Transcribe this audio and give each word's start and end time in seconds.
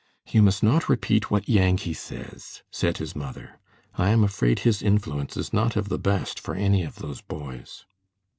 "You 0.31 0.41
must 0.41 0.63
not 0.63 0.89
repeat 0.89 1.29
what 1.29 1.47
Yankee 1.47 1.93
says," 1.93 2.63
said 2.71 2.97
his 2.97 3.15
mother. 3.15 3.59
"I 3.93 4.09
am 4.09 4.23
afraid 4.23 4.57
his 4.61 4.81
influence 4.81 5.37
is 5.37 5.53
not 5.53 5.75
of 5.75 5.89
the 5.89 5.99
best 5.99 6.39
for 6.39 6.55
any 6.55 6.83
of 6.83 6.95
those 6.95 7.21
boys." 7.21 7.85